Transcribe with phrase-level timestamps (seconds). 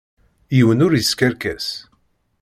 [0.55, 1.67] Yiwen ur yeskerkes.